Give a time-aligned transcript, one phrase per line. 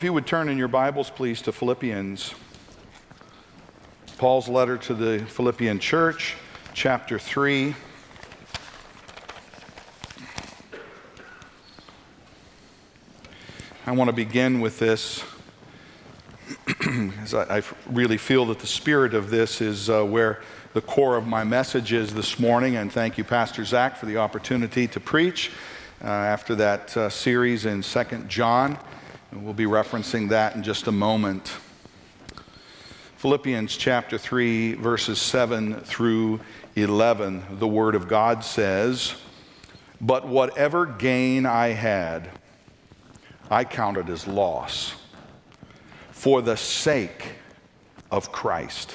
[0.00, 2.32] If you would turn in your Bibles, please, to Philippians,
[4.16, 6.36] Paul's letter to the Philippian church,
[6.72, 7.74] chapter 3.
[13.86, 15.24] I want to begin with this,
[17.20, 20.40] as I, I, really feel that the spirit of this is uh, where
[20.74, 22.76] the core of my message is this morning.
[22.76, 25.50] And thank you, Pastor Zach, for the opportunity to preach
[26.04, 28.78] uh, after that uh, series in Second John.
[29.30, 31.52] And we'll be referencing that in just a moment.
[33.16, 36.40] Philippians chapter 3, verses 7 through
[36.76, 39.14] 11, the Word of God says,
[40.00, 42.30] But whatever gain I had,
[43.50, 44.94] I counted as loss
[46.10, 47.32] for the sake
[48.10, 48.94] of Christ.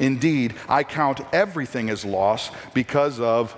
[0.00, 3.54] Indeed, I count everything as loss because of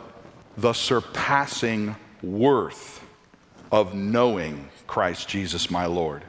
[0.57, 3.03] the surpassing worth
[3.71, 6.23] of knowing Christ Jesus my Lord.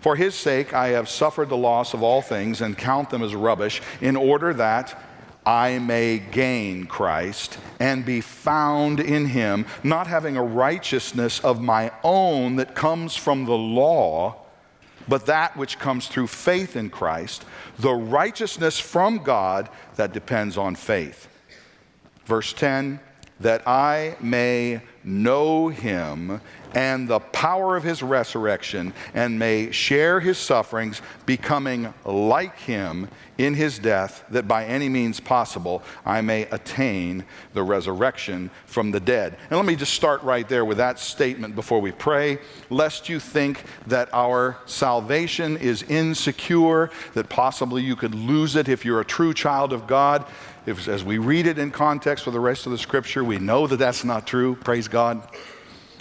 [0.00, 3.34] For his sake I have suffered the loss of all things and count them as
[3.34, 4.98] rubbish, in order that
[5.44, 11.92] I may gain Christ and be found in him, not having a righteousness of my
[12.02, 14.36] own that comes from the law,
[15.06, 17.44] but that which comes through faith in Christ,
[17.78, 21.28] the righteousness from God that depends on faith.
[22.24, 23.00] Verse 10
[23.40, 26.40] that I may know him
[26.74, 33.08] and the power of his resurrection and may share his sufferings, becoming like him
[33.38, 39.00] in his death, that by any means possible I may attain the resurrection from the
[39.00, 39.38] dead.
[39.48, 43.20] And let me just start right there with that statement before we pray, lest you
[43.20, 49.04] think that our salvation is insecure, that possibly you could lose it if you're a
[49.04, 50.26] true child of God.
[50.68, 53.66] If, as we read it in context with the rest of the scripture, we know
[53.66, 54.54] that that's not true.
[54.54, 55.26] Praise God.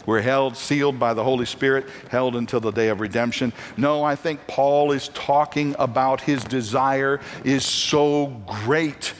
[0.05, 3.53] We're held, sealed by the Holy Spirit, held until the day of redemption.
[3.77, 9.13] No, I think Paul is talking about his desire is so great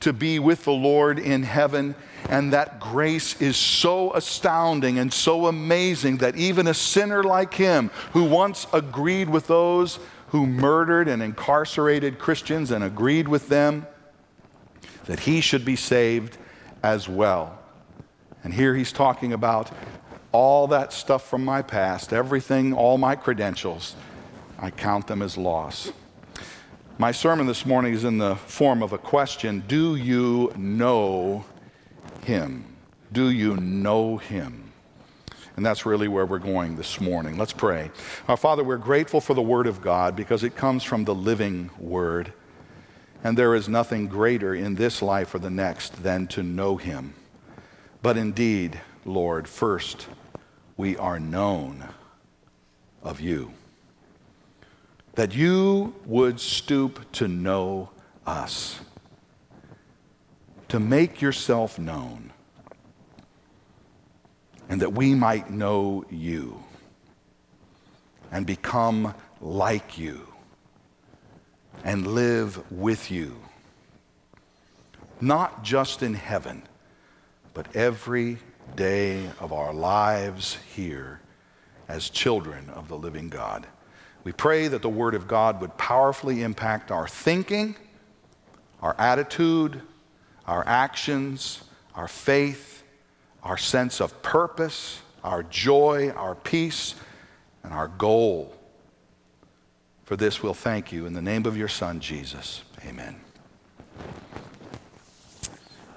[0.00, 1.94] to be with the Lord in heaven.
[2.28, 7.90] And that grace is so astounding and so amazing that even a sinner like him,
[8.12, 13.86] who once agreed with those who murdered and incarcerated Christians and agreed with them,
[15.06, 16.36] that he should be saved
[16.82, 17.58] as well.
[18.42, 19.70] And here he's talking about
[20.32, 23.94] all that stuff from my past, everything, all my credentials,
[24.58, 25.92] I count them as loss.
[26.98, 31.44] My sermon this morning is in the form of a question Do you know
[32.22, 32.64] him?
[33.12, 34.72] Do you know him?
[35.56, 37.38] And that's really where we're going this morning.
[37.38, 37.90] Let's pray.
[38.26, 41.70] Our Father, we're grateful for the Word of God because it comes from the living
[41.78, 42.32] Word.
[43.24, 47.14] And there is nothing greater in this life or the next than to know him.
[48.02, 50.08] But indeed, Lord, first,
[50.76, 51.88] we are known
[53.02, 53.54] of you.
[55.14, 57.88] That you would stoop to know
[58.26, 58.80] us,
[60.68, 62.30] to make yourself known,
[64.68, 66.62] and that we might know you
[68.30, 70.33] and become like you
[71.82, 73.36] and live with you.
[75.20, 76.62] Not just in heaven,
[77.52, 78.38] but every
[78.76, 81.20] day of our lives here
[81.88, 83.66] as children of the living God.
[84.24, 87.76] We pray that the Word of God would powerfully impact our thinking,
[88.80, 89.82] our attitude,
[90.46, 91.62] our actions,
[91.94, 92.82] our faith,
[93.42, 96.94] our sense of purpose, our joy, our peace,
[97.62, 98.54] and our goal
[100.04, 101.06] for this, we'll thank you.
[101.06, 102.62] In the name of your Son, Jesus.
[102.86, 103.16] Amen.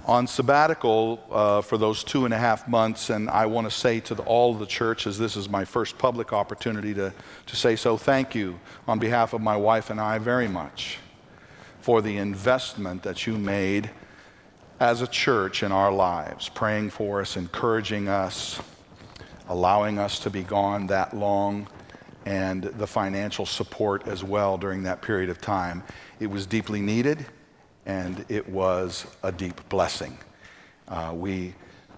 [0.06, 4.00] On sabbatical uh, for those two and a half months, and I want to say
[4.02, 7.14] to the, all the churches, this is my first public opportunity to,
[7.46, 8.58] to say so, thank you
[8.88, 11.00] on behalf of my wife and I very much
[11.82, 13.90] for the investment that you made
[14.80, 18.62] as a church in our lives, praying for us, encouraging us,
[19.50, 21.68] allowing us to be gone that long
[22.28, 25.82] and the financial support as well during that period of time.
[26.20, 27.26] It was deeply needed
[27.86, 30.18] and it was a deep blessing.
[30.90, 31.54] Uh, we,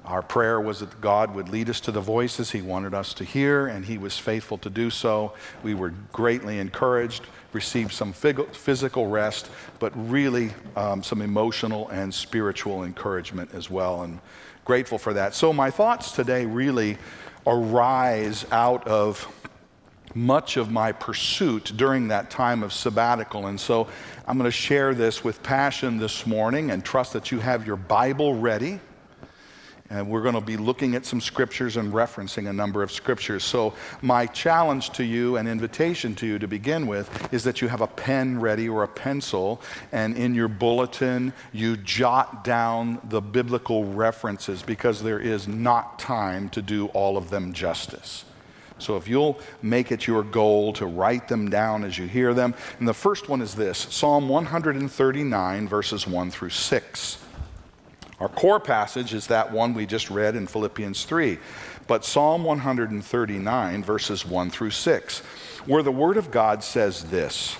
[0.05, 3.23] our prayer was that God would lead us to the voices He wanted us to
[3.23, 5.33] hear, and He was faithful to do so.
[5.63, 9.49] We were greatly encouraged, received some physical rest,
[9.79, 14.19] but really um, some emotional and spiritual encouragement as well, and
[14.63, 15.33] grateful for that.
[15.33, 16.99] So, my thoughts today really
[17.47, 19.27] arise out of
[20.15, 23.47] much of my pursuit during that time of sabbatical.
[23.47, 23.87] And so
[24.27, 27.77] I'm going to share this with passion this morning and trust that you have your
[27.77, 28.79] Bible ready
[29.91, 33.43] And we're going to be looking at some scriptures and referencing a number of scriptures.
[33.43, 33.73] So,
[34.03, 37.81] my challenge to you and invitation to you to begin with is that you have
[37.81, 39.61] a pen ready or a pencil,
[39.91, 46.49] and in your bulletin, you jot down the biblical references because there is not time
[46.49, 48.25] to do all of them justice.
[48.79, 52.55] So, if you'll make it your goal to write them down as you hear them.
[52.79, 57.17] And the first one is this Psalm 139, verses 1 through 6.
[58.19, 61.37] Our core passage is that one we just read in Philippians 3.
[61.87, 65.19] But Psalm 139, verses 1 through 6,
[65.65, 67.57] where the Word of God says this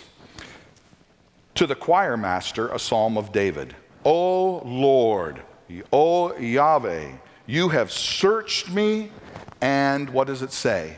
[1.55, 3.75] To the choir master, a psalm of David
[4.05, 5.41] O Lord,
[5.91, 7.11] O Yahweh,
[7.45, 9.11] you have searched me,
[9.61, 10.97] and what does it say?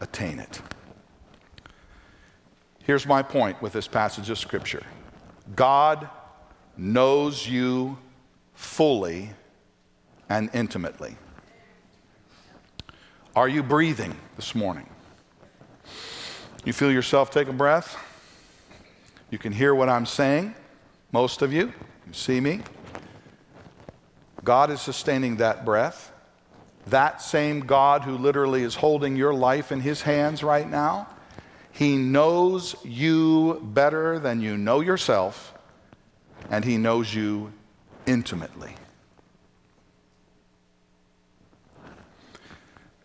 [0.00, 0.60] attain it.
[2.84, 4.84] Here's my point with this passage of Scripture
[5.54, 6.08] God
[6.76, 7.98] knows you
[8.54, 9.30] fully
[10.28, 11.16] and intimately.
[13.34, 14.88] Are you breathing this morning?
[16.64, 17.96] You feel yourself take a breath?
[19.30, 20.54] You can hear what I'm saying,
[21.12, 21.72] most of you.
[22.06, 22.60] You see me.
[24.42, 26.12] God is sustaining that breath.
[26.86, 31.08] That same God who literally is holding your life in his hands right now
[31.76, 35.52] he knows you better than you know yourself,
[36.48, 37.52] and He knows you
[38.06, 38.72] intimately.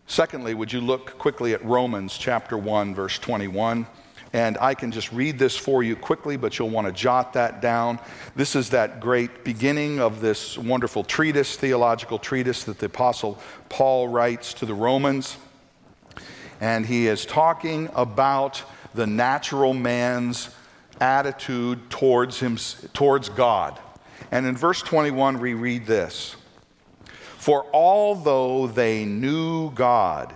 [0.06, 3.86] Secondly, would you look quickly at Romans chapter 1, verse 21?
[4.32, 7.60] And I can just read this for you quickly, but you'll want to jot that
[7.60, 7.98] down.
[8.34, 13.38] This is that great beginning of this wonderful treatise, theological treatise that the Apostle
[13.68, 15.36] Paul writes to the Romans
[16.62, 18.62] and he is talking about
[18.94, 20.48] the natural man's
[21.00, 22.56] attitude towards him
[22.92, 23.80] towards God.
[24.30, 26.36] And in verse 21 we read this.
[27.36, 30.32] For although they knew God,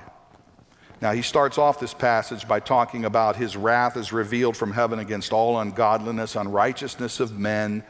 [1.00, 4.98] now, he starts off this passage by talking about his wrath is revealed from heaven
[4.98, 7.84] against all ungodliness, unrighteousness of men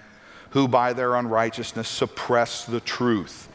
[0.50, 3.48] who by their unrighteousness suppress the truth.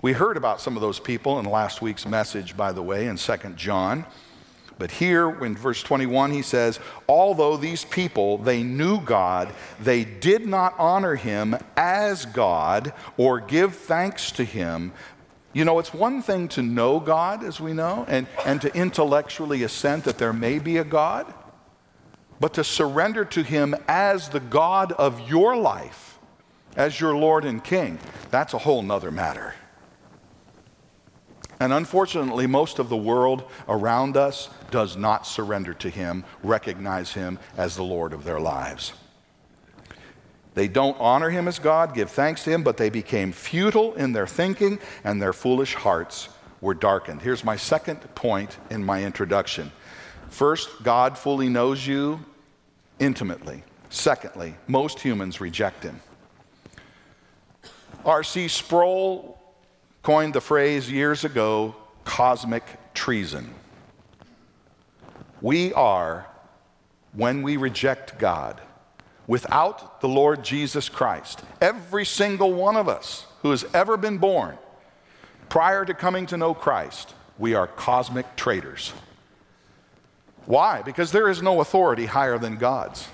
[0.00, 3.16] We heard about some of those people in last week's message, by the way, in
[3.16, 4.06] 2 John.
[4.78, 10.46] But here in verse 21, he says, Although these people, they knew God, they did
[10.46, 14.92] not honor him as God or give thanks to him.
[15.54, 19.62] You know, it's one thing to know God, as we know, and, and to intellectually
[19.62, 21.32] assent that there may be a God,
[22.40, 26.18] but to surrender to him as the God of your life,
[26.76, 29.54] as your Lord and King, that's a whole nother matter.
[31.60, 37.38] And unfortunately, most of the world around us does not surrender to Him, recognize Him
[37.56, 38.92] as the Lord of their lives.
[40.54, 44.12] They don't honor Him as God, give thanks to Him, but they became futile in
[44.12, 46.28] their thinking, and their foolish hearts
[46.60, 47.22] were darkened.
[47.22, 49.72] Here's my second point in my introduction.
[50.30, 52.20] First, God fully knows you
[52.98, 53.64] intimately.
[53.90, 56.00] Secondly, most humans reject Him.
[58.04, 58.48] R.C.
[58.48, 59.38] Sproul
[60.02, 63.52] coined the phrase years ago cosmic treason.
[65.40, 66.26] We are,
[67.12, 68.60] when we reject God,
[69.26, 74.58] without the Lord Jesus Christ, every single one of us who has ever been born,
[75.48, 78.92] prior to coming to know Christ, we are cosmic traitors.
[80.46, 80.82] Why?
[80.82, 83.08] Because there is no authority higher than God's.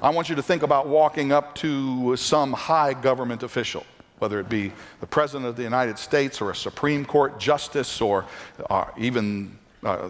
[0.00, 3.84] I want you to think about walking up to some high government official
[4.18, 8.24] whether it be the President of the United States or a Supreme Court justice or
[8.70, 10.08] uh, even uh,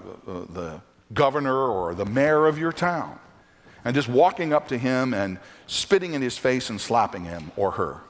[0.50, 0.80] the
[1.12, 3.18] governor or the mayor of your town,
[3.84, 7.72] and just walking up to him and spitting in his face and slapping him or
[7.72, 8.00] her.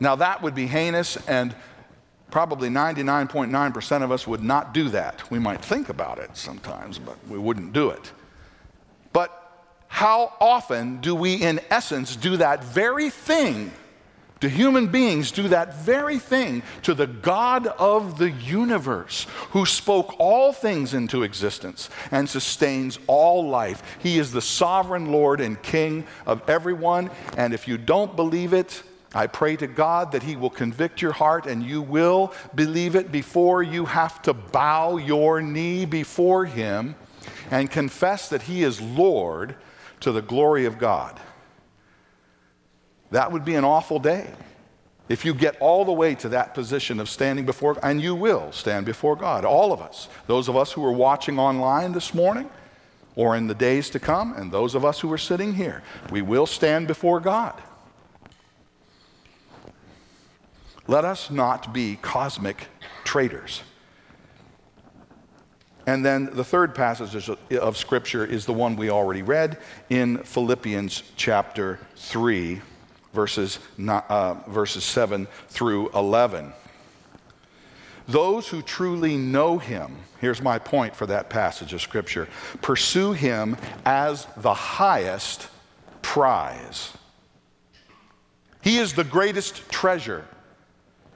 [0.00, 1.54] Now, that would be heinous, and
[2.30, 5.30] probably 99.9% of us would not do that.
[5.30, 8.12] We might think about it sometimes, but we wouldn't do it.
[9.12, 9.30] But
[9.86, 13.70] how often do we, in essence, do that very thing
[14.44, 20.16] Do human beings do that very thing to the God of the universe who spoke
[20.18, 23.82] all things into existence and sustains all life?
[24.00, 27.10] He is the sovereign Lord and King of everyone.
[27.38, 28.82] And if you don't believe it,
[29.14, 33.10] I pray to God that He will convict your heart and you will believe it
[33.10, 36.96] before you have to bow your knee before Him
[37.50, 39.56] and confess that He is Lord
[40.00, 41.18] to the glory of God.
[43.14, 44.28] That would be an awful day.
[45.08, 48.50] If you get all the way to that position of standing before, and you will
[48.50, 52.50] stand before God, all of us, those of us who are watching online this morning
[53.14, 56.22] or in the days to come, and those of us who are sitting here, we
[56.22, 57.62] will stand before God.
[60.88, 62.66] Let us not be cosmic
[63.04, 63.62] traitors.
[65.86, 71.04] And then the third passage of Scripture is the one we already read in Philippians
[71.14, 72.60] chapter 3,
[73.14, 76.52] verses, uh, verses 7 through 11.
[78.06, 82.28] Those who truly know him, here's my point for that passage of Scripture
[82.60, 83.56] pursue him
[83.86, 85.48] as the highest
[86.02, 86.92] prize.
[88.60, 90.26] He is the greatest treasure.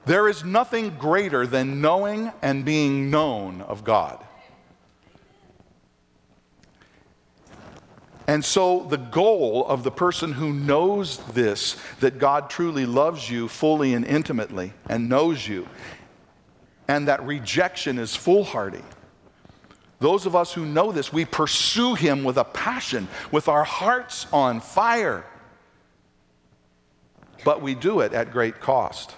[0.05, 4.23] There is nothing greater than knowing and being known of God.
[8.29, 13.47] And so, the goal of the person who knows this, that God truly loves you
[13.47, 15.67] fully and intimately and knows you,
[16.87, 18.83] and that rejection is foolhardy.
[19.97, 24.27] Those of us who know this, we pursue Him with a passion, with our hearts
[24.31, 25.25] on fire.
[27.43, 29.15] But we do it at great cost.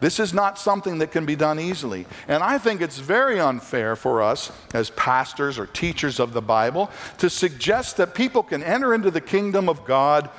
[0.00, 2.06] This is not something that can be done easily.
[2.28, 6.90] And I think it's very unfair for us as pastors or teachers of the Bible
[7.18, 10.30] to suggest that people can enter into the kingdom of God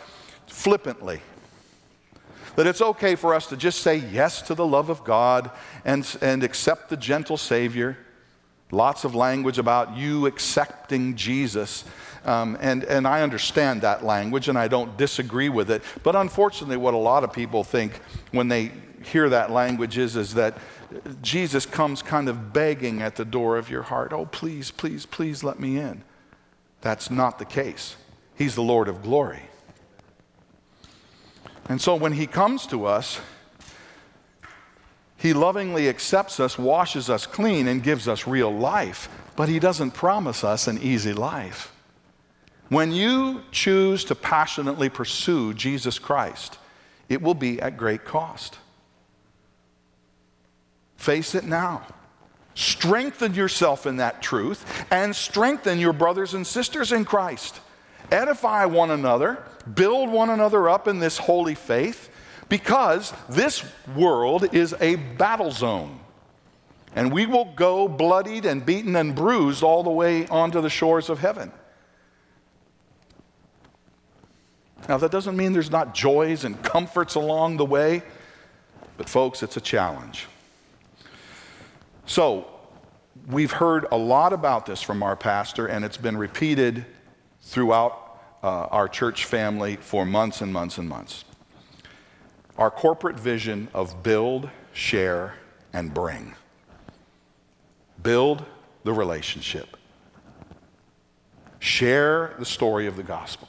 [0.48, 1.22] flippantly.
[2.56, 5.52] That it's okay for us to just say yes to the love of God
[5.84, 7.98] and, and accept the gentle Savior.
[8.72, 11.84] Lots of language about you accepting Jesus.
[12.24, 15.84] Um, and, and I understand that language and I don't disagree with it.
[16.04, 18.00] But unfortunately, what a lot of people think
[18.32, 18.72] when they
[19.04, 20.58] hear that language is, is that
[21.22, 24.14] Jesus comes kind of begging at the door of your heart.
[24.14, 26.04] Oh, please, please, please let me in.
[26.82, 27.96] That's not the case.
[28.36, 29.44] He's the Lord of glory.
[31.68, 33.20] And so when he comes to us,
[35.18, 39.92] he lovingly accepts us, washes us clean, and gives us real life, but he doesn't
[39.92, 41.74] promise us an easy life.
[42.70, 46.58] When you choose to passionately pursue Jesus Christ,
[47.10, 48.58] it will be at great cost.
[51.00, 51.88] Face it now.
[52.56, 57.62] Strengthen yourself in that truth and strengthen your brothers and sisters in Christ.
[58.12, 59.42] Edify one another,
[59.74, 62.10] build one another up in this holy faith,
[62.50, 63.64] because this
[63.96, 66.02] world is a battle zone.
[66.98, 71.10] And we will go bloodied and beaten and bruised all the way onto the shores
[71.10, 71.54] of heaven.
[74.90, 78.04] Now, that doesn't mean there's not joys and comforts along the way,
[78.98, 80.28] but folks, it's a challenge.
[82.10, 82.48] So,
[83.28, 86.88] we've heard a lot about this from our pastor, and it's been repeated
[87.42, 91.24] throughout uh, our church family for months and months and months.
[92.58, 95.36] Our corporate vision of build, share,
[95.72, 96.34] and bring.
[98.02, 98.44] Build
[98.84, 99.78] the relationship,
[101.60, 103.48] share the story of the gospel,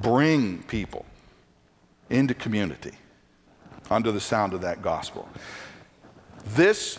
[0.00, 1.04] bring people
[2.08, 2.92] into community
[3.90, 5.28] under the sound of that gospel.
[6.58, 6.98] This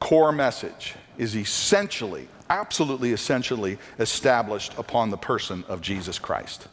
[0.00, 6.68] core message is essentially, absolutely essentially established upon the person of Jesus Christ.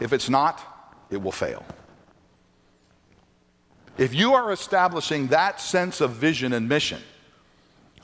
[0.00, 0.60] If it's not,
[1.10, 1.64] it will fail.
[3.98, 7.00] If you are establishing that sense of vision and mission,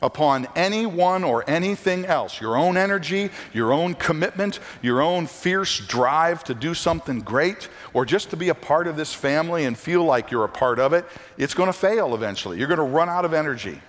[0.02, 6.42] upon anyone or anything else, your own energy, your own commitment, your own fierce drive
[6.44, 10.04] to do something great, or just to be a part of this family and feel
[10.04, 11.04] like you're a part of it,
[11.36, 12.58] it's going to fail eventually.
[12.58, 13.80] You're going to run out of energy.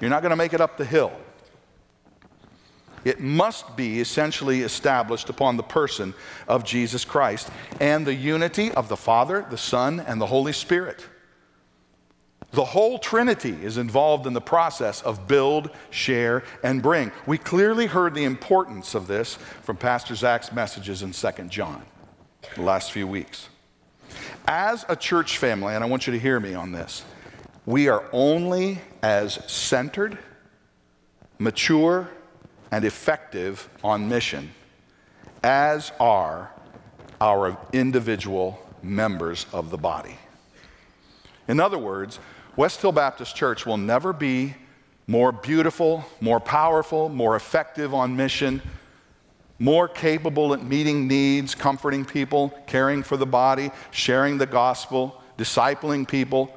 [0.00, 1.12] You're not going to make it up the hill.
[3.04, 6.14] It must be essentially established upon the person
[6.46, 7.48] of Jesus Christ
[7.80, 11.06] and the unity of the Father, the Son, and the Holy Spirit.
[12.50, 17.12] The whole Trinity is involved in the process of build, share, and bring.
[17.26, 21.82] We clearly heard the importance of this from Pastor Zach's messages in 2 John
[22.54, 23.48] the last few weeks.
[24.46, 27.04] As a church family, and I want you to hear me on this,
[27.66, 30.16] we are only as centered,
[31.38, 32.08] mature,
[32.70, 34.52] and effective on mission
[35.42, 36.50] as are
[37.20, 40.16] our individual members of the body.
[41.46, 42.18] In other words,
[42.58, 44.52] West Hill Baptist Church will never be
[45.06, 48.60] more beautiful, more powerful, more effective on mission,
[49.60, 56.06] more capable at meeting needs, comforting people, caring for the body, sharing the gospel, discipling
[56.06, 56.52] people.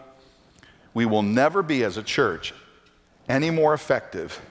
[0.95, 2.51] We will never be, as a church,
[3.29, 4.41] any more effective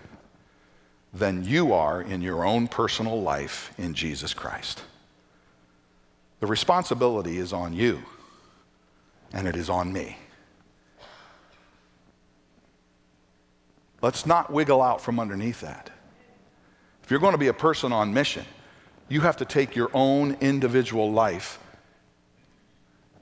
[1.13, 4.85] than you are in your own personal life in Jesus Christ.
[6.39, 8.05] The responsibility is on you,
[9.33, 10.17] and it is on me.
[14.03, 15.91] Let's not wiggle out from underneath that.
[17.03, 18.45] If you're going to be a person on mission,
[19.09, 21.59] you have to take your own individual life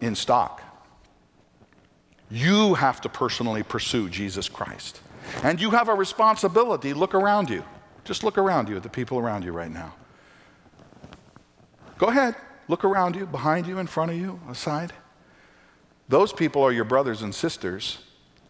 [0.00, 0.62] in stock.
[2.30, 5.00] You have to personally pursue Jesus Christ.
[5.42, 6.92] And you have a responsibility.
[6.92, 7.64] Look around you.
[8.04, 9.94] Just look around you at the people around you right now.
[11.98, 12.36] Go ahead.
[12.68, 14.92] Look around you, behind you, in front of you, aside.
[16.08, 17.98] Those people are your brothers and sisters,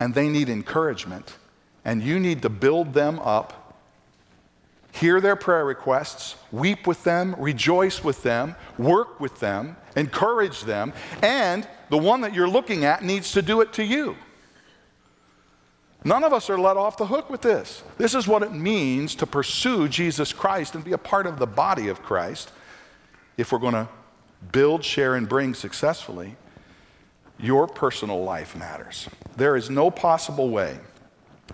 [0.01, 1.37] and they need encouragement
[1.89, 3.75] and you need to build them up,
[4.93, 10.93] hear their prayer requests, weep with them, rejoice with them, work with them, encourage them,
[11.23, 14.17] and the one that you're looking at needs to do it to you.
[16.05, 17.83] None of us are let off the hook with this.
[17.97, 21.47] This is what it means to pursue Jesus Christ and be a part of the
[21.47, 22.53] body of Christ
[23.39, 23.89] if we're going to
[24.53, 26.37] build, share, and bring successfully.
[27.39, 29.09] Your personal life matters.
[29.39, 30.81] There is no possible way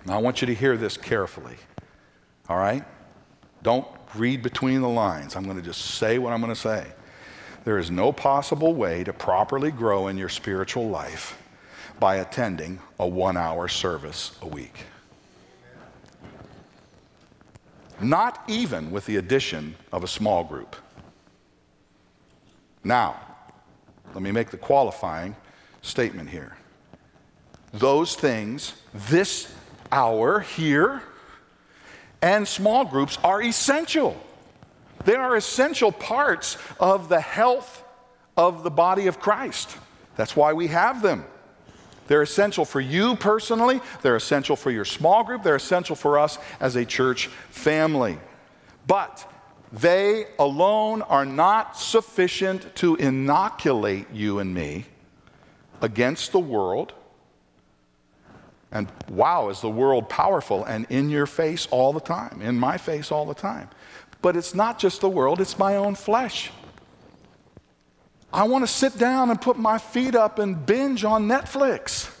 [0.05, 1.55] now, I want you to hear this carefully,
[2.49, 2.83] all right?
[3.63, 5.35] Don't read between the lines.
[5.35, 6.85] I'm going to just say what I'm going to say.
[7.63, 11.41] There is no possible way to properly grow in your spiritual life
[11.99, 14.85] by attending a one hour service a week.
[17.99, 20.75] Not even with the addition of a small group.
[22.83, 23.19] Now,
[24.13, 25.35] let me make the qualifying
[25.81, 26.57] statement here.
[27.73, 29.51] Those things, this
[29.91, 31.01] hour here
[32.21, 34.19] and small groups are essential.
[35.03, 37.83] They are essential parts of the health
[38.35, 39.77] of the body of Christ.
[40.15, 41.25] That's why we have them.
[42.07, 46.37] They're essential for you personally, they're essential for your small group, they're essential for us
[46.59, 48.17] as a church family.
[48.87, 49.31] But
[49.71, 54.85] they alone are not sufficient to inoculate you and me
[55.81, 56.93] against the world
[58.75, 62.77] and wow, is the world powerful and in your face all the time, in my
[62.77, 63.69] face all the time.
[64.21, 66.51] But it's not just the world, it's my own flesh.
[68.33, 72.13] I want to sit down and put my feet up and binge on Netflix.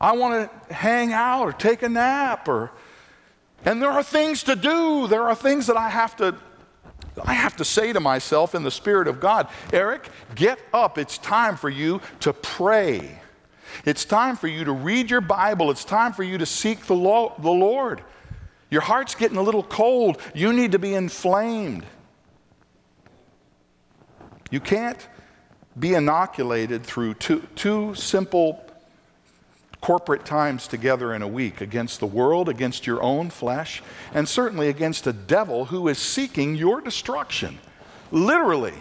[0.00, 2.70] I want to hang out or take a nap or
[3.64, 5.08] and there are things to do.
[5.08, 6.36] There are things that I have to
[7.24, 10.98] I have to say to myself in the Spirit of God, Eric, get up.
[10.98, 13.20] It's time for you to pray.
[13.84, 15.70] It's time for you to read your Bible.
[15.70, 18.02] It's time for you to seek the, the Lord.
[18.70, 20.20] Your heart's getting a little cold.
[20.34, 21.84] You need to be inflamed.
[24.50, 25.08] You can't
[25.78, 28.64] be inoculated through two, two simple
[29.80, 34.68] corporate times together in a week against the world, against your own flesh, and certainly
[34.68, 37.58] against a devil who is seeking your destruction.
[38.10, 38.74] Literally.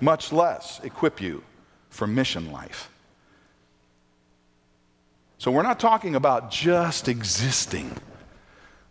[0.00, 1.44] Much less equip you
[1.90, 2.90] for mission life.
[5.38, 7.92] So we're not talking about just existing.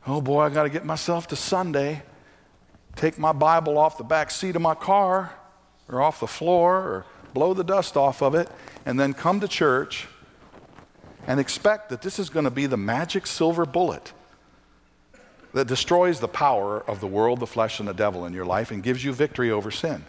[0.08, 2.04] Oh boy, I got to get myself to Sunday,
[2.96, 5.34] take my Bible off the back seat of my car
[5.90, 8.50] or off the floor or blow the dust off of it,
[8.86, 10.08] and then come to church
[11.28, 14.14] and expect that this is going to be the magic silver bullet
[15.54, 18.72] that destroys the power of the world, the flesh, and the devil in your life
[18.72, 20.04] and gives you victory over sin.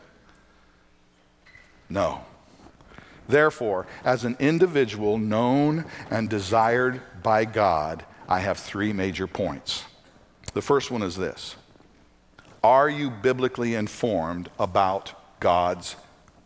[1.89, 2.25] No.
[3.29, 9.85] Therefore, as an individual known and desired by God, I have three major points.
[10.55, 11.57] The first one is this
[12.63, 15.97] Are you biblically informed about God's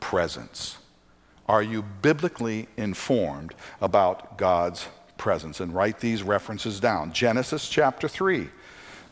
[0.00, 0.78] presence?
[1.48, 5.60] Are you biblically informed about God's presence?
[5.60, 8.48] And write these references down Genesis chapter 3,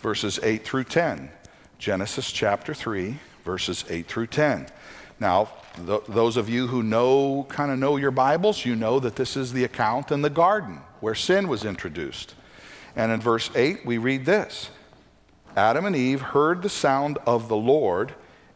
[0.01, 1.31] verses 8 through 10.
[1.79, 4.67] Genesis chapter 3, verses 8 through 10.
[5.19, 5.49] Now,
[5.87, 9.37] th- those of you who know, kind of know your Bibles, you know that this
[9.37, 12.35] is the account in the garden where sin was introduced.
[12.95, 14.71] And in verse 8, we read this
[15.57, 18.15] Adam and Eve heard the sound of the Lord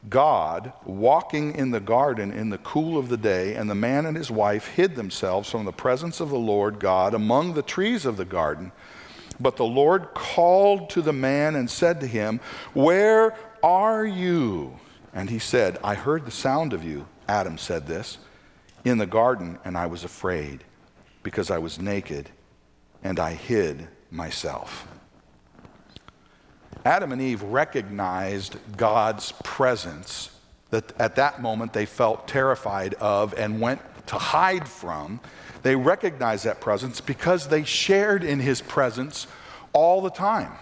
[0.09, 4.17] God walking in the garden in the cool of the day, and the man and
[4.17, 8.17] his wife hid themselves from the presence of the Lord God among the trees of
[8.17, 8.73] the garden.
[9.39, 12.41] But the Lord called to the man and said to him,
[12.73, 14.79] Where are you?
[15.13, 17.07] And he said, I heard the sound of you.
[17.29, 18.19] Adam said this
[18.85, 20.65] in the garden, and I was afraid
[21.23, 22.31] because I was naked
[23.03, 24.87] and I hid myself.
[26.85, 30.31] Adam and Eve recognized God's presence
[30.71, 35.21] that at that moment they felt terrified of and went to hide from.
[35.63, 39.27] They recognized that presence because they shared in his presence
[39.73, 40.53] all the time.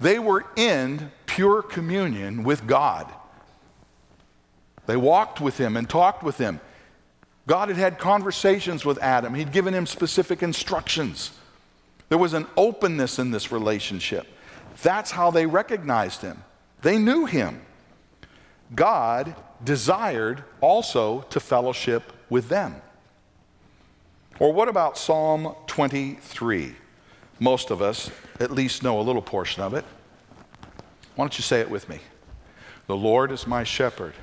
[0.00, 3.10] They were in pure communion with God.
[4.86, 6.60] They walked with him and talked with him.
[7.46, 11.30] God had had conversations with Adam, he'd given him specific instructions.
[12.08, 14.26] There was an openness in this relationship.
[14.82, 16.42] That's how they recognized him.
[16.82, 17.62] They knew him.
[18.74, 19.34] God
[19.64, 22.76] desired also to fellowship with them.
[24.38, 26.74] Or what about Psalm 23?
[27.38, 29.84] Most of us at least know a little portion of it.
[31.14, 32.00] Why don't you say it with me?
[32.86, 34.14] The Lord is my shepherd,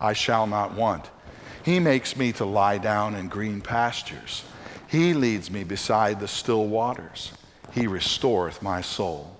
[0.00, 1.08] I shall not want.
[1.62, 4.44] He makes me to lie down in green pastures.
[4.88, 7.32] He leads me beside the still waters.
[7.72, 9.39] He restoreth my soul.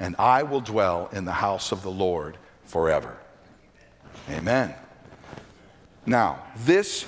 [0.00, 3.16] and I will dwell in the house of the Lord forever.
[4.30, 4.74] Amen.
[6.06, 7.06] Now, this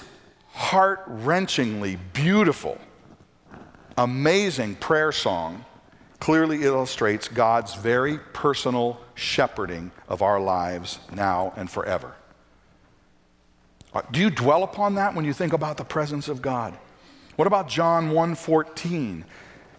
[0.53, 2.79] heart wrenchingly beautiful,
[3.97, 5.65] amazing prayer song
[6.19, 12.15] clearly illustrates God's very personal shepherding of our lives now and forever.
[13.93, 16.77] Uh, do you dwell upon that when you think about the presence of God?
[17.37, 19.25] What about John 1:14?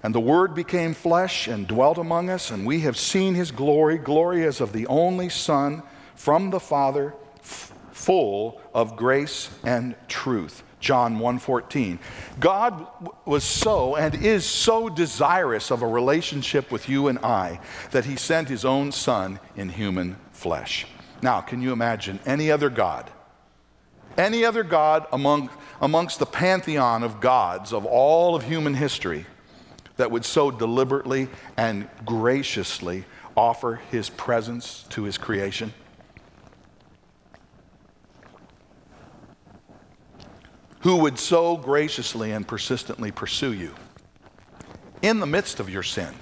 [0.04, 3.98] And the word became flesh and dwelt among us and we have seen his glory,
[3.98, 5.84] glory as of the only son
[6.16, 10.64] from the Father, f- full of grace and truth.
[10.80, 11.98] John 1:14.
[12.40, 12.86] God
[13.26, 17.60] was so and is so desirous of a relationship with you and I
[17.92, 20.86] that he sent his own son in human flesh.
[21.22, 23.10] Now, can you imagine any other god?
[24.18, 25.50] Any other god among,
[25.82, 29.26] amongst the pantheon of gods of all of human history
[29.98, 33.06] that would so deliberately and graciously
[33.36, 35.74] offer his presence to his creation?
[40.88, 43.74] who would so graciously and persistently pursue you
[45.02, 46.14] in the midst of your sin,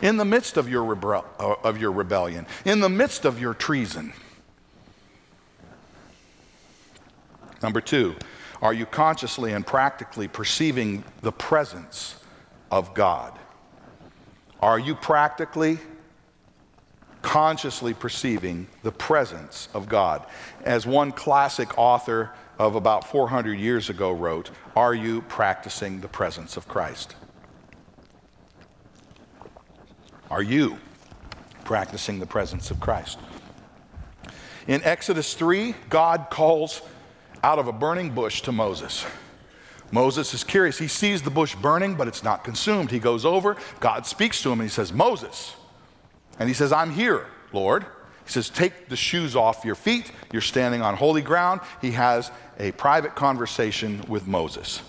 [0.00, 3.52] in the midst of your, rebel- uh, of your rebellion, in the midst of your
[3.52, 4.12] treason.
[7.62, 8.14] Number two,
[8.62, 12.16] are you consciously and practically perceiving the presence
[12.74, 13.38] of God?
[14.60, 15.78] Are you practically,
[17.22, 20.26] consciously perceiving the presence of God?
[20.64, 26.56] As one classic author of about 400 years ago wrote, Are you practicing the presence
[26.56, 27.14] of Christ?
[30.28, 30.78] Are you
[31.64, 33.20] practicing the presence of Christ?
[34.66, 36.82] In Exodus 3, God calls
[37.44, 39.06] out of a burning bush to Moses.
[39.94, 40.76] Moses is curious.
[40.76, 42.90] He sees the bush burning, but it's not consumed.
[42.90, 45.54] He goes over, God speaks to him, and he says, Moses.
[46.36, 47.84] And he says, I'm here, Lord.
[48.24, 50.10] He says, Take the shoes off your feet.
[50.32, 51.60] You're standing on holy ground.
[51.80, 54.82] He has a private conversation with Moses.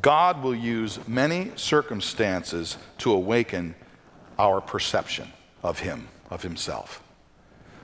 [0.00, 3.74] God will use many circumstances to awaken
[4.38, 5.32] our perception
[5.64, 7.02] of Him, of Himself.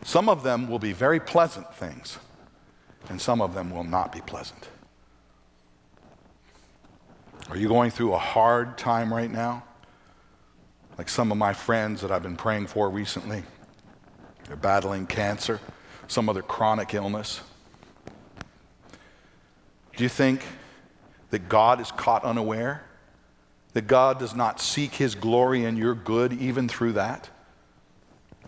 [0.05, 2.19] Some of them will be very pleasant things,
[3.09, 4.69] and some of them will not be pleasant.
[7.51, 9.65] Are you going through a hard time right now?
[10.97, 13.43] Like some of my friends that I've been praying for recently.
[14.47, 15.61] They're battling cancer,
[16.07, 17.41] some other chronic illness.
[19.97, 20.45] Do you think
[21.31, 22.85] that God is caught unaware?
[23.73, 27.31] That God does not seek his glory and your good even through that?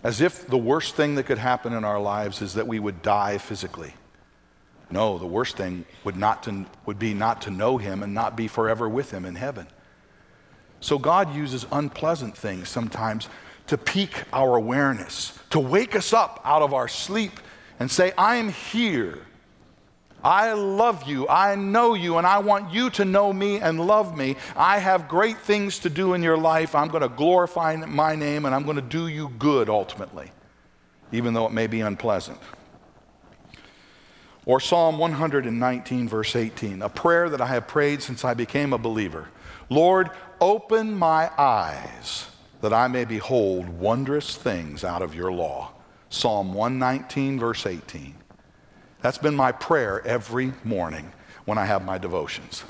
[0.05, 3.03] As if the worst thing that could happen in our lives is that we would
[3.03, 3.95] die physically.
[4.93, 8.37] No, the worst thing would, not to, would be not to know him and not
[8.37, 9.67] be forever with him in heaven.
[10.81, 13.29] So God uses unpleasant things sometimes
[13.69, 17.33] to pique our awareness, to wake us up out of our sleep
[17.81, 19.21] and say, I'm here.
[20.23, 21.27] I love you.
[21.27, 24.37] I know you, and I want you to know me and love me.
[24.55, 26.75] I have great things to do in your life.
[26.75, 30.31] I'm going to glorify my name, and I'm going to do you good ultimately,
[31.13, 32.39] even though it may be unpleasant.
[34.45, 38.79] Or Psalm 119, verse 18, a prayer that I have prayed since I became a
[38.79, 39.29] believer.
[39.69, 42.27] Lord, open my eyes
[42.61, 45.73] that I may behold wondrous things out of your law.
[46.11, 48.15] Psalm 119, verse 18.
[49.01, 51.13] That's been my prayer every morning
[51.45, 52.65] when I have my devotions.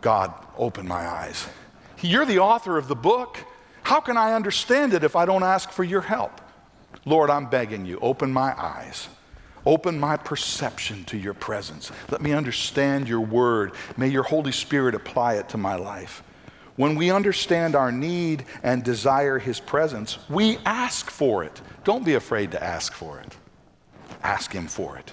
[0.00, 1.46] God, open my eyes.
[2.00, 3.38] You're the author of the book.
[3.82, 6.40] How can I understand it if I don't ask for your help?
[7.04, 9.08] Lord, I'm begging you, open my eyes.
[9.66, 11.90] Open my perception to your presence.
[12.10, 13.72] Let me understand your word.
[13.96, 16.22] May your Holy Spirit apply it to my life.
[16.76, 21.60] When we understand our need and desire his presence, we ask for it.
[21.84, 23.36] Don't be afraid to ask for it.
[24.22, 25.12] Ask Him for it.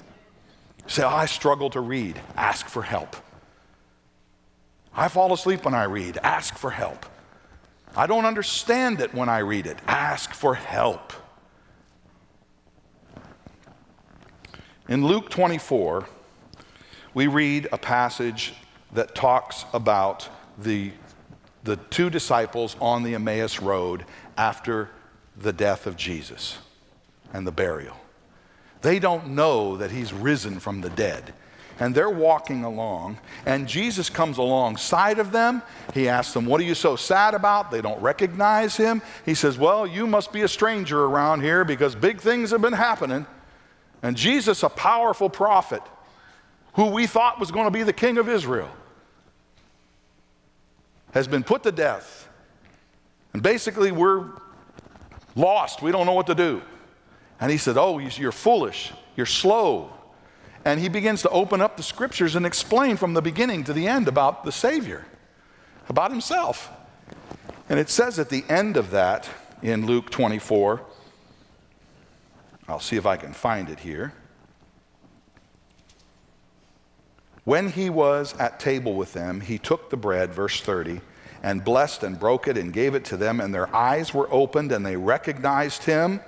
[0.87, 2.19] Say, oh, I struggle to read.
[2.35, 3.15] Ask for help.
[4.93, 6.17] I fall asleep when I read.
[6.23, 7.05] Ask for help.
[7.95, 9.77] I don't understand it when I read it.
[9.87, 11.13] Ask for help.
[14.93, 16.05] In Luke 24,
[17.15, 18.53] we read a passage
[18.91, 20.91] that talks about the,
[21.63, 24.05] the two disciples on the Emmaus Road
[24.37, 24.91] after
[25.35, 26.59] the death of Jesus
[27.33, 27.97] and the burial.
[28.83, 31.33] They don't know that he's risen from the dead.
[31.79, 35.63] And they're walking along, and Jesus comes alongside of them.
[35.95, 37.71] He asks them, What are you so sad about?
[37.71, 39.01] They don't recognize him.
[39.25, 42.73] He says, Well, you must be a stranger around here because big things have been
[42.73, 43.25] happening.
[44.03, 45.81] And Jesus, a powerful prophet
[46.73, 48.69] who we thought was going to be the king of Israel,
[51.13, 52.27] has been put to death.
[53.31, 54.29] And basically, we're
[55.35, 55.81] lost.
[55.81, 56.61] We don't know what to do.
[57.39, 59.91] And he said, Oh, you're foolish, you're slow.
[60.65, 63.87] And he begins to open up the scriptures and explain from the beginning to the
[63.87, 65.05] end about the Savior,
[65.89, 66.71] about himself.
[67.69, 69.29] And it says at the end of that
[69.61, 70.81] in Luke 24,
[72.67, 74.13] I'll see if I can find it here.
[77.43, 81.01] When he was at table with them, he took the bread, verse 30,
[81.41, 84.71] and blessed and broke it and gave it to them, and their eyes were opened
[84.71, 86.21] and they recognized him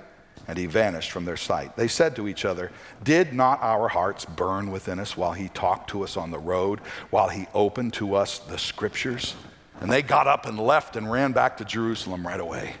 [0.48, 1.76] and he vanished from their sight.
[1.76, 2.70] They said to each other,
[3.02, 6.80] Did not our hearts burn within us while he talked to us on the road,
[7.10, 9.34] while he opened to us the scriptures?
[9.80, 12.76] And they got up and left and ran back to Jerusalem right away.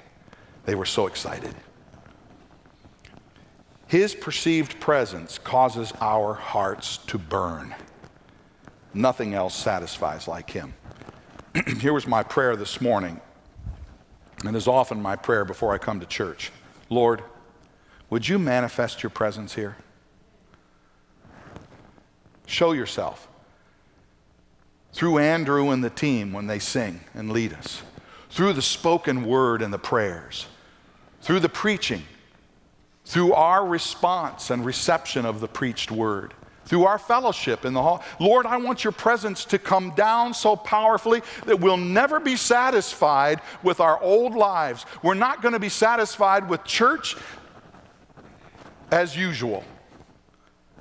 [0.64, 1.54] They were so excited.
[3.88, 7.74] His perceived presence causes our hearts to burn.
[8.92, 10.74] Nothing else satisfies like him.
[11.80, 13.20] Here was my prayer this morning,
[14.44, 16.50] and is often my prayer before I come to church
[16.88, 17.22] Lord,
[18.10, 19.76] would you manifest your presence here?
[22.46, 23.26] Show yourself.
[24.92, 27.82] Through Andrew and the team when they sing and lead us,
[28.30, 30.46] through the spoken word and the prayers,
[31.20, 32.04] through the preaching,
[33.06, 38.02] through our response and reception of the preached word, through our fellowship in the hall.
[38.18, 43.40] Lord, I want your presence to come down so powerfully that we'll never be satisfied
[43.62, 44.84] with our old lives.
[45.04, 47.16] We're not going to be satisfied with church
[48.90, 49.64] as usual.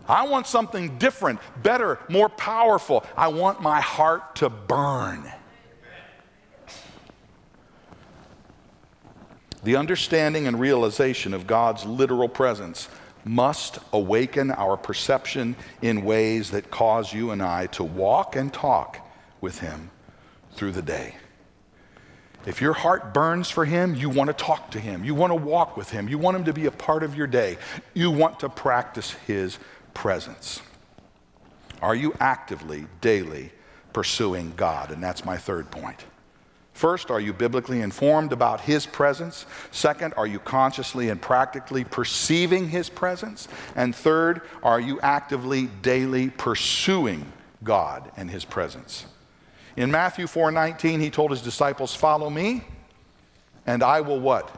[0.08, 3.06] I want something different, better, more powerful.
[3.16, 5.32] I want my heart to burn.
[9.66, 12.88] The understanding and realization of God's literal presence
[13.24, 19.00] must awaken our perception in ways that cause you and I to walk and talk
[19.42, 19.90] with Him
[20.52, 21.16] through the day.
[22.46, 25.04] If your heart burns for Him, you want to talk to Him.
[25.04, 26.08] You want to walk with Him.
[26.08, 27.58] You want Him to be a part of your day.
[27.96, 29.58] You want to practice His
[29.96, 30.62] presence.
[31.82, 33.52] Are you actively, daily
[33.94, 34.92] pursuing God?
[34.92, 36.06] And that's my third point.
[36.76, 39.46] First, are you biblically informed about His presence?
[39.72, 43.48] Second, are you consciously and practically perceiving His presence?
[43.78, 47.32] And third, are you actively, daily pursuing
[47.64, 49.06] God and His presence?
[49.78, 52.66] In Matthew 4:19, he told his disciples, "Follow me,
[53.66, 54.52] and I will what?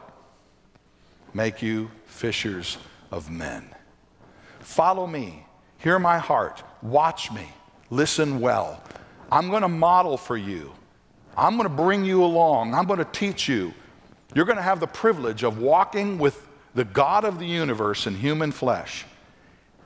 [1.32, 2.78] Make you fishers
[3.12, 3.74] of men."
[4.58, 5.46] Follow me.
[5.78, 6.64] Hear my heart.
[6.82, 7.52] Watch me.
[7.90, 8.82] Listen well.
[9.30, 10.72] I'm going to model for you.
[11.38, 12.74] I'm going to bring you along.
[12.74, 13.72] I'm going to teach you.
[14.34, 18.16] You're going to have the privilege of walking with the God of the universe in
[18.16, 19.06] human flesh.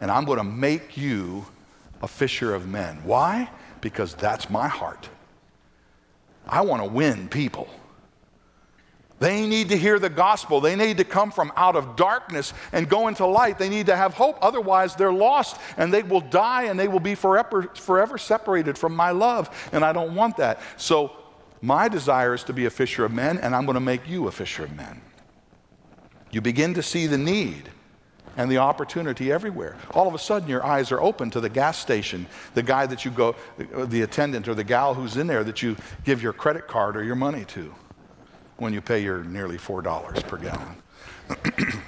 [0.00, 1.44] And I'm going to make you
[2.02, 3.02] a fisher of men.
[3.04, 3.50] Why?
[3.82, 5.10] Because that's my heart.
[6.48, 7.68] I want to win people.
[9.20, 10.60] They need to hear the gospel.
[10.60, 13.58] They need to come from out of darkness and go into light.
[13.58, 14.36] They need to have hope.
[14.42, 18.96] Otherwise, they're lost and they will die and they will be forever, forever separated from
[18.96, 19.48] my love.
[19.70, 20.60] And I don't want that.
[20.76, 21.12] So,
[21.62, 24.26] my desire is to be a fisher of men, and I'm going to make you
[24.26, 25.00] a fisher of men.
[26.32, 27.70] You begin to see the need
[28.36, 29.76] and the opportunity everywhere.
[29.92, 33.04] All of a sudden, your eyes are open to the gas station, the guy that
[33.04, 36.66] you go, the attendant or the gal who's in there that you give your credit
[36.66, 37.72] card or your money to
[38.56, 40.82] when you pay your nearly $4 per gallon.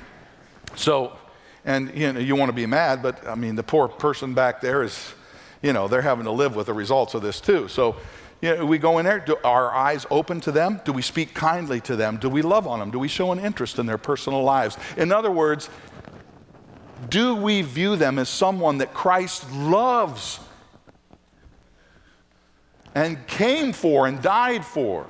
[0.77, 1.17] so,
[1.65, 4.61] and you know, you want to be mad, but I mean, the poor person back
[4.61, 5.15] there is,
[5.63, 7.69] you know, they're having to live with the results of this too.
[7.69, 7.97] So,
[8.45, 10.79] you know, we go in there, do our eyes open to them?
[10.85, 12.19] Do we speak kindly to them?
[12.19, 12.91] Do we love on them?
[12.91, 14.77] Do we show an interest in their personal lives?
[14.99, 15.71] In other words,
[17.09, 20.41] do we view them as someone that Christ loves
[22.95, 25.07] and came for and died for?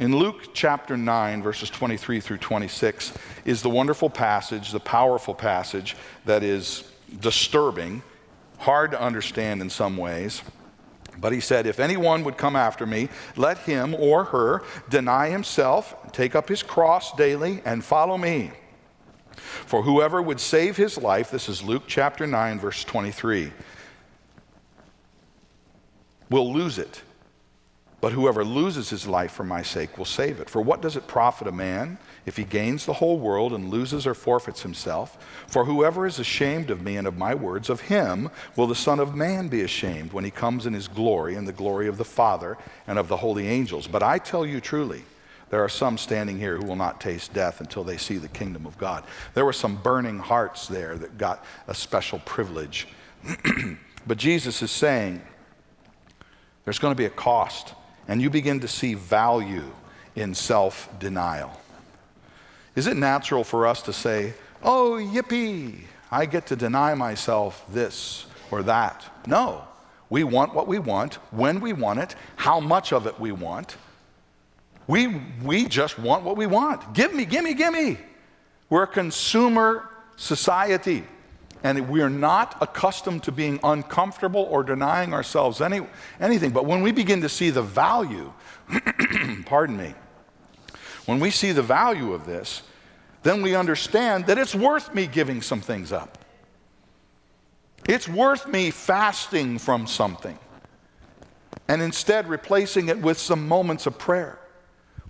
[0.00, 3.12] In Luke chapter 9, verses 23 through 26,
[3.44, 8.02] is the wonderful passage, the powerful passage that is disturbing,
[8.58, 10.42] hard to understand in some ways.
[11.18, 16.12] But he said, If anyone would come after me, let him or her deny himself,
[16.12, 18.52] take up his cross daily, and follow me.
[19.36, 23.52] For whoever would save his life, this is Luke chapter 9, verse 23,
[26.30, 27.02] will lose it.
[28.00, 30.50] But whoever loses his life for my sake will save it.
[30.50, 34.06] For what does it profit a man if he gains the whole world and loses
[34.06, 35.16] or forfeits himself?
[35.46, 39.00] For whoever is ashamed of me and of my words, of him will the Son
[39.00, 42.04] of Man be ashamed when he comes in his glory and the glory of the
[42.04, 43.86] Father and of the holy angels.
[43.86, 45.04] But I tell you truly,
[45.48, 48.66] there are some standing here who will not taste death until they see the kingdom
[48.66, 49.04] of God.
[49.34, 52.88] There were some burning hearts there that got a special privilege.
[54.06, 55.22] but Jesus is saying
[56.64, 57.74] there's going to be a cost
[58.08, 59.70] and you begin to see value
[60.14, 61.60] in self denial.
[62.76, 68.26] Is it natural for us to say, oh, yippee, I get to deny myself this
[68.50, 69.04] or that?
[69.26, 69.64] No.
[70.08, 73.76] We want what we want, when we want it, how much of it we want.
[74.86, 76.94] We, we just want what we want.
[76.94, 77.98] Give me, give me, give me.
[78.70, 81.04] We're a consumer society.
[81.64, 85.80] And we are not accustomed to being uncomfortable or denying ourselves any,
[86.20, 86.50] anything.
[86.50, 88.32] But when we begin to see the value,
[89.46, 89.94] pardon me,
[91.06, 92.62] when we see the value of this,
[93.22, 96.18] then we understand that it's worth me giving some things up.
[97.88, 100.38] It's worth me fasting from something
[101.68, 104.38] and instead replacing it with some moments of prayer,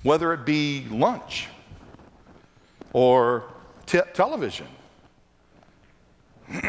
[0.03, 1.49] whether it be lunch
[2.93, 3.45] or
[3.87, 4.67] t- television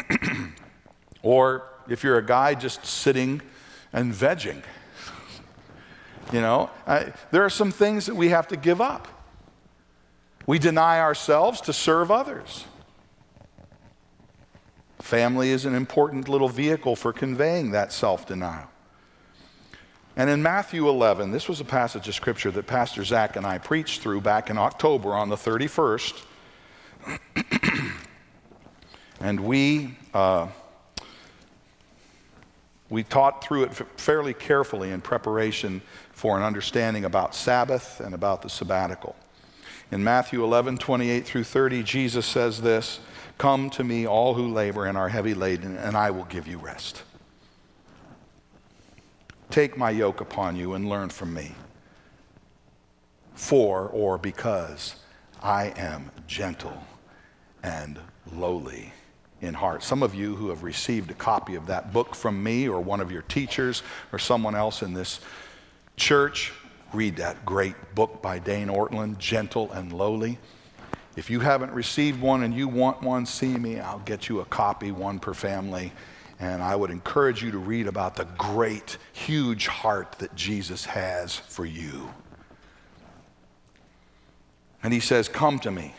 [1.22, 3.40] or if you're a guy just sitting
[3.92, 4.62] and vegging.
[6.30, 9.17] You know, I, there are some things that we have to give up.
[10.48, 12.64] We deny ourselves to serve others.
[14.98, 18.70] Family is an important little vehicle for conveying that self denial.
[20.16, 23.58] And in Matthew 11, this was a passage of scripture that Pastor Zach and I
[23.58, 26.24] preached through back in October on the 31st.
[29.20, 30.46] And we, uh,
[32.88, 35.82] we taught through it fairly carefully in preparation
[36.12, 39.16] for an understanding about Sabbath and about the sabbatical.
[39.90, 43.00] In Matthew 11, 28 through 30, Jesus says this
[43.38, 46.58] Come to me, all who labor and are heavy laden, and I will give you
[46.58, 47.02] rest.
[49.50, 51.54] Take my yoke upon you and learn from me.
[53.34, 54.96] For or because
[55.42, 56.84] I am gentle
[57.62, 57.98] and
[58.32, 58.92] lowly
[59.40, 59.82] in heart.
[59.82, 63.00] Some of you who have received a copy of that book from me or one
[63.00, 65.20] of your teachers or someone else in this
[65.96, 66.52] church,
[66.92, 70.38] read that great book by Dane Ortlund, Gentle and Lowly.
[71.16, 73.80] If you haven't received one and you want one, see me.
[73.80, 75.92] I'll get you a copy, one per family.
[76.40, 81.34] And I would encourage you to read about the great, huge heart that Jesus has
[81.34, 82.10] for you.
[84.82, 85.94] And he says, Come to me.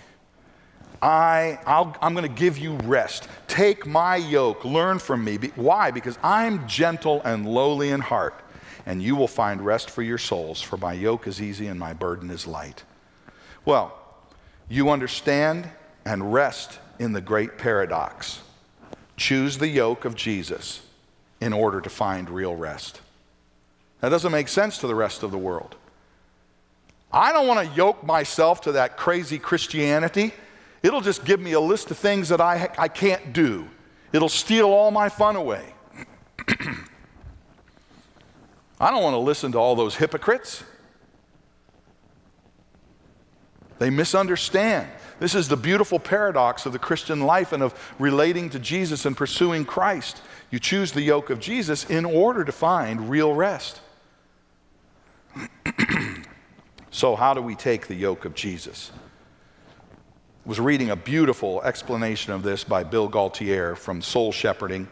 [1.02, 3.28] I, i am going to give you rest.
[3.48, 5.38] Take my yoke, learn from me.
[5.56, 5.92] Why?
[5.92, 8.36] Because I'm gentle and lowly in heart,
[8.86, 11.94] and you will find rest for your souls, for my yoke is easy and my
[11.94, 12.84] burden is light.
[13.66, 13.98] Well,
[14.68, 15.70] you understand
[16.06, 18.42] and rest in the great paradox.
[19.18, 20.82] Choose the yoke of Jesus
[21.42, 23.02] in order to find real rest.
[24.02, 25.76] That doesn't make sense to the rest of the world.
[27.12, 30.34] I don't want to yoke myself to that crazy Christianity
[30.82, 33.68] It'll just give me a list of things that I, I can't do.
[34.14, 35.74] It'll steal all my fun away.
[38.80, 40.64] I don't want to listen to all those hypocrites.
[43.80, 44.90] They misunderstand.
[45.20, 49.16] This is the beautiful paradox of the Christian life and of relating to Jesus and
[49.18, 50.22] pursuing Christ.
[50.50, 53.82] You choose the yoke of Jesus in order to find real rest.
[56.92, 58.92] so, how do we take the yoke of Jesus?
[60.46, 64.88] I was reading a beautiful explanation of this by Bill Gaultiere from Soul Shepherding,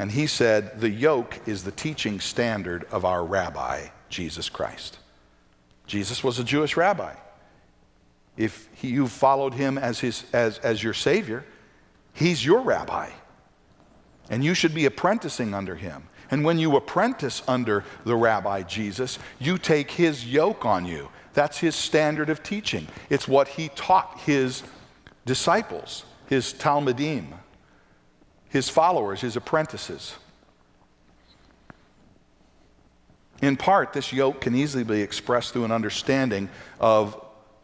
[0.00, 4.96] and he said, The yoke is the teaching standard of our rabbi, Jesus Christ.
[5.86, 7.14] Jesus was a Jewish rabbi.
[8.34, 11.44] If you followed him as, his, as, as your Savior,
[12.14, 13.10] he's your rabbi.
[14.30, 16.04] And you should be apprenticing under him.
[16.30, 21.10] And when you apprentice under the rabbi Jesus, you take his yoke on you.
[21.34, 22.88] That's his standard of teaching.
[23.10, 24.62] It's what he taught his
[25.26, 27.34] disciples, his talmidim,
[28.50, 30.14] his followers, his apprentices.
[33.40, 37.18] In part, this yoke can easily be expressed through an understanding of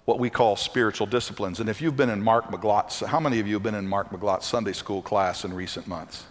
[0.07, 1.61] what we call spiritual disciplines.
[1.61, 4.11] And if you've been in Mark McGlott's, how many of you have been in Mark
[4.11, 6.25] McGlott's Sunday school class in recent months?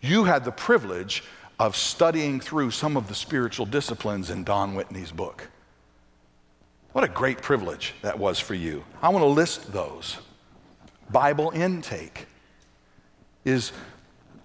[0.00, 1.24] You had the privilege
[1.58, 5.48] of studying through some of the spiritual disciplines in Don Whitney's book.
[6.92, 8.84] What a great privilege that was for you.
[9.02, 10.18] I want to list those.
[11.10, 12.27] Bible intake
[13.48, 13.72] is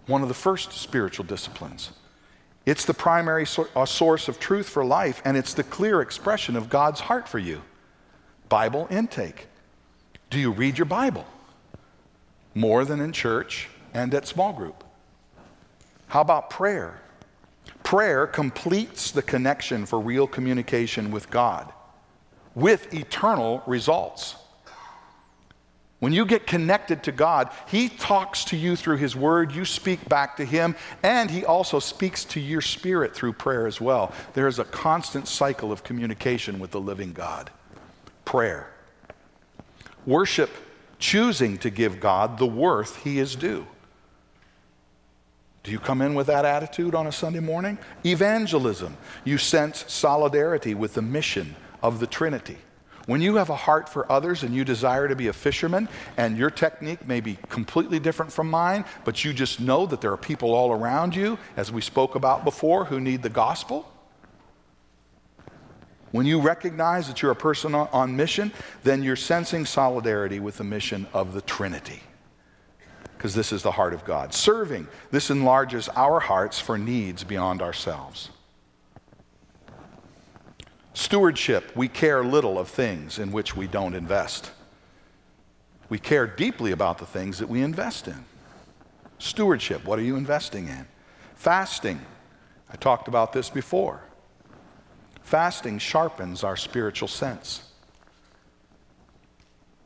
[0.08, 1.92] one of the first spiritual disciplines.
[2.66, 3.46] It's the primary
[3.76, 7.40] uh, source of truth for life, and it's the clear expression of God's heart for
[7.40, 7.62] you.
[8.50, 9.48] Bible intake.
[10.30, 11.26] Do you read your Bible?
[12.56, 14.84] More than in church and at small group.
[16.08, 17.02] How about prayer?
[17.84, 21.72] Prayer completes the connection for real communication with God
[22.56, 24.36] with eternal results.
[26.04, 30.10] When you get connected to God, He talks to you through His Word, you speak
[30.10, 34.12] back to Him, and He also speaks to your spirit through prayer as well.
[34.34, 37.52] There is a constant cycle of communication with the living God.
[38.26, 38.70] Prayer.
[40.06, 40.50] Worship,
[41.00, 43.66] choosing to give God the worth He is due.
[45.64, 47.78] Do you come in with that attitude on a Sunday morning?
[48.06, 48.98] Evangelism.
[49.24, 52.58] You sense solidarity with the mission of the Trinity.
[53.06, 56.38] When you have a heart for others and you desire to be a fisherman, and
[56.38, 60.18] your technique may be completely different from mine, but you just know that there are
[60.18, 63.90] people all around you, as we spoke about before, who need the gospel.
[66.12, 70.64] When you recognize that you're a person on mission, then you're sensing solidarity with the
[70.64, 72.04] mission of the Trinity.
[73.18, 74.34] Because this is the heart of God.
[74.34, 78.30] Serving, this enlarges our hearts for needs beyond ourselves.
[80.94, 84.52] Stewardship, we care little of things in which we don't invest.
[85.90, 88.26] We care deeply about the things that we invest in.
[89.18, 90.88] Stewardship, what are you investing in?
[91.36, 92.00] Fasting,
[92.72, 94.02] I talked about this before.
[95.22, 97.72] Fasting sharpens our spiritual sense.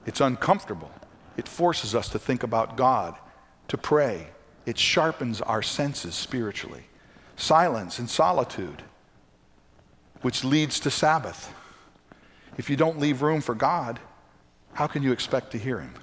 [0.06, 0.92] It's uncomfortable.
[1.38, 3.16] It forces us to think about God,
[3.68, 4.28] to pray.
[4.66, 6.84] It sharpens our senses spiritually.
[7.36, 8.84] Silence and solitude
[10.22, 11.54] which leads to Sabbath.
[12.58, 14.00] If you don't leave room for God,
[14.74, 15.94] how can you expect to hear Him?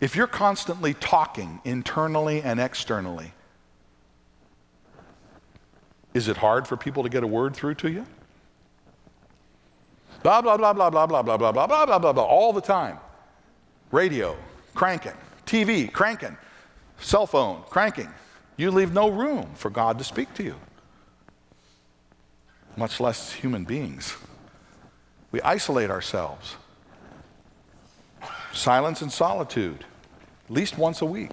[0.00, 3.32] If you're constantly talking internally and externally,
[6.14, 8.06] is it hard for people to get a word through to you?
[10.22, 12.60] Blah, blah, blah, blah, blah, blah, blah, blah, blah, blah, blah, blah, blah, all the
[12.60, 12.98] time.
[13.90, 14.36] Radio,
[14.74, 15.12] cranking.
[15.46, 16.36] TV, cranking.
[16.98, 18.08] Cell phone, cranking.
[18.56, 20.54] You leave no room for God to speak to you
[22.78, 24.16] much less human beings.
[25.32, 26.56] We isolate ourselves.
[28.52, 29.84] Silence and solitude,
[30.46, 31.32] at least once a week.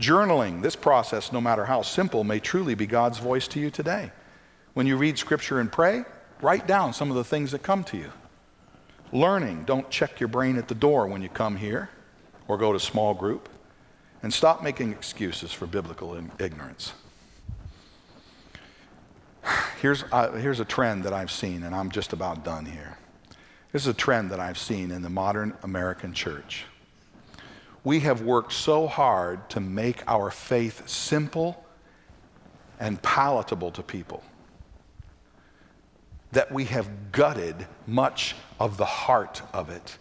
[0.00, 4.10] Journaling, this process, no matter how simple, may truly be God's voice to you today.
[4.74, 6.04] When you read scripture and pray,
[6.42, 8.10] write down some of the things that come to you.
[9.12, 11.90] Learning, don't check your brain at the door when you come here
[12.48, 13.48] or go to small group.
[14.22, 16.94] And stop making excuses for biblical ignorance.
[19.80, 22.96] Here's, uh, here's a trend that I've seen, and I'm just about done here.
[23.72, 26.64] This is a trend that I've seen in the modern American church.
[27.82, 31.64] We have worked so hard to make our faith simple
[32.80, 34.22] and palatable to people
[36.32, 39.98] that we have gutted much of the heart of it.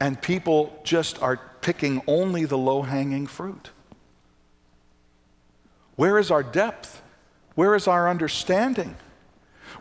[0.00, 3.70] And people just are picking only the low hanging fruit.
[5.96, 7.02] Where is our depth?
[7.54, 8.96] Where is our understanding?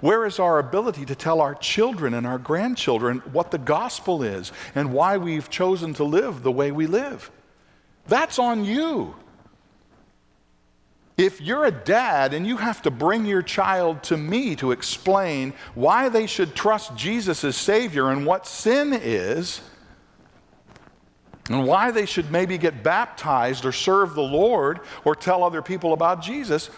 [0.02, 4.52] Where is our ability to tell our children and our grandchildren what the gospel is
[4.74, 7.32] and why we've chosen to live the way we live?
[8.08, 9.16] That's on you.
[11.18, 15.54] If you're a dad and you have to bring your child to me to explain
[15.74, 19.62] why they should trust Jesus as Savior and what sin is,
[21.50, 25.94] and why they should maybe get baptized or serve the Lord or tell other people
[25.94, 26.72] about Jesus,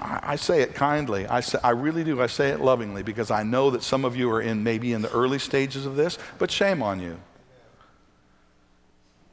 [0.00, 1.26] I, I say it kindly.
[1.26, 2.22] I, say, I really do.
[2.22, 5.02] I say it lovingly because I know that some of you are in maybe in
[5.02, 7.18] the early stages of this, but shame on you.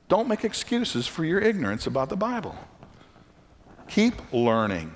[0.10, 2.56] Don't make excuses for your ignorance about the Bible.
[3.88, 4.96] Keep learning.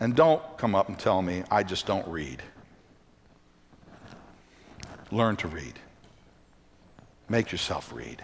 [0.00, 2.42] And don't come up and tell me, I just don't read.
[5.10, 5.78] Learn to read.
[7.28, 8.22] Make yourself read.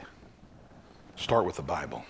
[1.22, 2.04] Start with the Bible.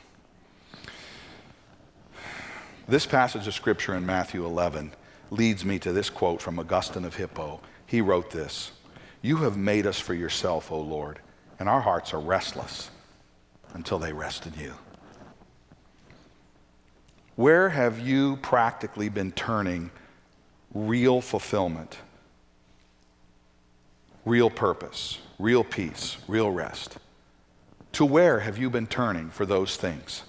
[2.88, 4.92] This passage of Scripture in Matthew 11
[5.30, 7.60] leads me to this quote from Augustine of Hippo.
[7.84, 8.72] He wrote this
[9.20, 11.18] You have made us for yourself, O Lord,
[11.58, 12.90] and our hearts are restless
[13.74, 14.72] until they rest in you.
[17.36, 19.90] Where have you practically been turning
[20.72, 21.98] real fulfillment,
[24.24, 26.96] real purpose, real peace, real rest?
[27.92, 30.22] To where have you been turning for those things?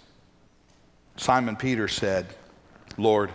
[1.16, 2.28] Simon Peter said,
[2.97, 3.32] Lord,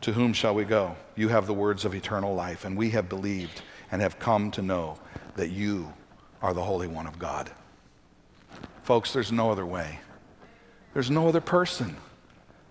[0.00, 0.96] to whom shall we go?
[1.16, 4.62] You have the words of eternal life, and we have believed and have come to
[4.62, 4.98] know
[5.36, 5.92] that you
[6.40, 7.50] are the Holy One of God.
[8.82, 10.00] Folks, there's no other way.
[10.94, 11.96] There's no other person.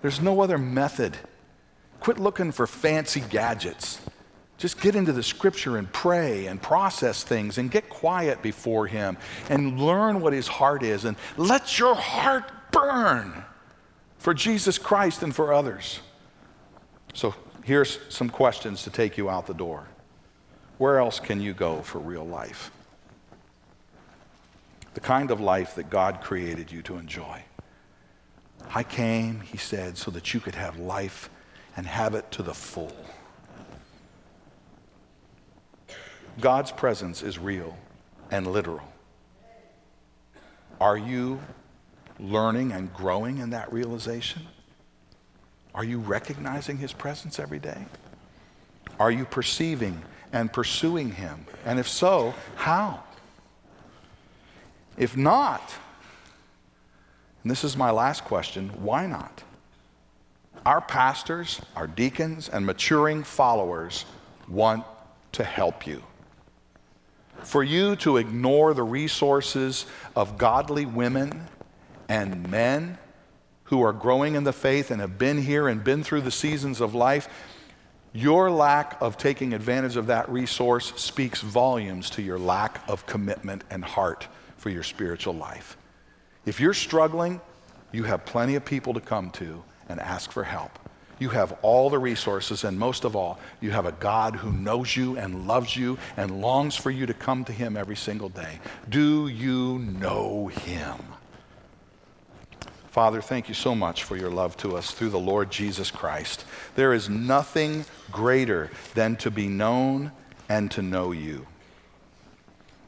[0.02, 1.18] There's no other method.
[2.00, 4.02] Quit looking for fancy gadgets.
[4.58, 9.18] Just get into the scripture and pray and process things and get quiet before Him
[9.50, 13.46] and learn what His heart is and let your heart burn
[14.18, 16.00] for Jesus Christ and for others.
[17.14, 19.88] So here's some questions to take you out the door.
[20.80, 22.72] Where else can you go for real life?
[24.96, 27.44] The kind of life that God created you to enjoy.
[28.74, 31.30] I came, he said, so that you could have life
[31.76, 32.92] and have it to the full.
[36.40, 37.78] God's presence is real
[38.30, 38.88] and literal.
[40.80, 41.40] Are you
[42.20, 44.44] learning and growing in that realization?
[45.74, 47.86] Are you recognizing his presence every day?
[49.00, 51.46] Are you perceiving and pursuing him?
[51.66, 53.04] And if so, how?
[54.98, 55.74] If not,
[57.48, 59.42] and this is my last question why not?
[60.66, 64.04] Our pastors, our deacons, and maturing followers
[64.50, 64.84] want
[65.32, 66.04] to help you.
[67.44, 69.86] For you to ignore the resources
[70.16, 71.48] of godly women
[72.10, 72.98] and men
[73.66, 76.82] who are growing in the faith and have been here and been through the seasons
[76.82, 77.28] of life,
[78.14, 83.64] your lack of taking advantage of that resource speaks volumes to your lack of commitment
[83.70, 85.78] and heart for your spiritual life.
[86.46, 87.42] If you're struggling,
[87.92, 90.80] you have plenty of people to come to and ask for help.
[91.20, 94.96] You have all the resources, and most of all, you have a God who knows
[94.96, 98.60] you and loves you and longs for you to come to Him every single day.
[98.88, 100.98] Do you know Him?
[102.90, 106.46] Father, thank you so much for your love to us through the Lord Jesus Christ.
[106.76, 110.12] There is nothing greater than to be known
[110.50, 111.46] and to know you.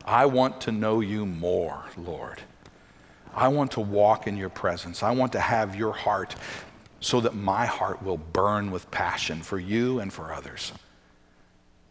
[0.05, 2.41] I want to know you more, Lord.
[3.36, 5.03] I want to walk in your presence.
[5.03, 6.36] I want to have your heart
[7.00, 10.74] so that my heart will burn with passion for you and for others.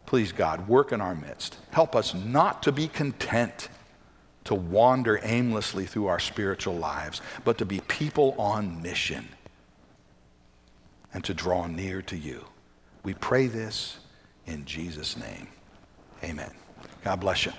[0.05, 1.57] Please, God, work in our midst.
[1.71, 3.69] Help us not to be content
[4.45, 9.27] to wander aimlessly through our spiritual lives, but to be people on mission
[11.13, 12.45] and to draw near to you.
[13.03, 13.99] We pray this
[14.47, 15.47] in Jesus' name.
[16.23, 16.51] Amen.
[17.03, 17.53] God bless you.